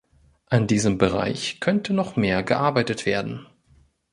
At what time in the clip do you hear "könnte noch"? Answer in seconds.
1.59-2.15